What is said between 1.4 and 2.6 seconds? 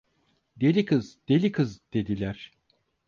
kız!" dediler.